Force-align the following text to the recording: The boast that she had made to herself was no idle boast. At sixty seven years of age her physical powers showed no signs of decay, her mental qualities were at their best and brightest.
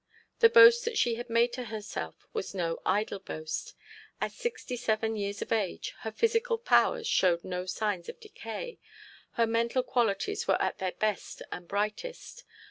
The 0.39 0.49
boast 0.49 0.83
that 0.85 0.97
she 0.97 1.13
had 1.13 1.29
made 1.29 1.53
to 1.53 1.65
herself 1.65 2.25
was 2.33 2.55
no 2.55 2.81
idle 2.87 3.19
boast. 3.19 3.75
At 4.19 4.31
sixty 4.31 4.75
seven 4.75 5.15
years 5.15 5.43
of 5.43 5.51
age 5.51 5.93
her 5.99 6.09
physical 6.11 6.57
powers 6.57 7.05
showed 7.05 7.43
no 7.43 7.67
signs 7.67 8.09
of 8.09 8.19
decay, 8.19 8.79
her 9.33 9.45
mental 9.45 9.83
qualities 9.83 10.47
were 10.47 10.59
at 10.59 10.79
their 10.79 10.93
best 10.93 11.43
and 11.51 11.67
brightest. 11.67 12.43